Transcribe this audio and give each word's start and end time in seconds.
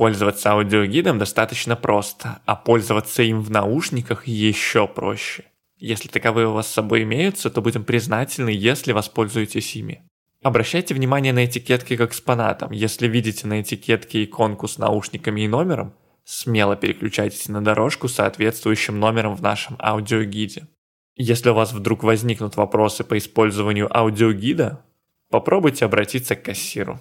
Пользоваться 0.00 0.52
аудиогидом 0.52 1.18
достаточно 1.18 1.76
просто, 1.76 2.40
а 2.46 2.56
пользоваться 2.56 3.22
им 3.22 3.42
в 3.42 3.50
наушниках 3.50 4.26
еще 4.26 4.88
проще. 4.88 5.44
Если 5.76 6.08
таковые 6.08 6.46
у 6.48 6.52
вас 6.52 6.68
с 6.68 6.72
собой 6.72 7.02
имеются, 7.02 7.50
то 7.50 7.60
будем 7.60 7.84
признательны, 7.84 8.48
если 8.48 8.92
воспользуетесь 8.92 9.76
ими. 9.76 10.02
Обращайте 10.42 10.94
внимание 10.94 11.34
на 11.34 11.44
этикетки 11.44 11.98
к 11.98 12.00
экспонатам. 12.00 12.72
Если 12.72 13.08
видите 13.08 13.46
на 13.46 13.60
этикетке 13.60 14.24
иконку 14.24 14.68
с 14.68 14.78
наушниками 14.78 15.42
и 15.42 15.48
номером, 15.48 15.92
смело 16.24 16.76
переключайтесь 16.76 17.48
на 17.48 17.62
дорожку 17.62 18.08
с 18.08 18.14
соответствующим 18.14 18.98
номером 18.98 19.34
в 19.34 19.42
нашем 19.42 19.76
аудиогиде. 19.78 20.66
Если 21.14 21.50
у 21.50 21.54
вас 21.54 21.74
вдруг 21.74 22.04
возникнут 22.04 22.56
вопросы 22.56 23.04
по 23.04 23.18
использованию 23.18 23.94
аудиогида, 23.94 24.82
попробуйте 25.28 25.84
обратиться 25.84 26.36
к 26.36 26.42
кассиру. 26.42 26.98